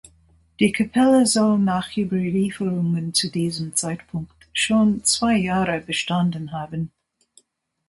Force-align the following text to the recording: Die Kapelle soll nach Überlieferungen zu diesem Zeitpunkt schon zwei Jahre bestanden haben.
Die 0.59 0.71
Kapelle 0.71 1.27
soll 1.27 1.59
nach 1.59 1.95
Überlieferungen 1.95 3.13
zu 3.13 3.29
diesem 3.29 3.75
Zeitpunkt 3.75 4.33
schon 4.51 5.03
zwei 5.03 5.37
Jahre 5.37 5.79
bestanden 5.79 6.51
haben. 6.53 6.91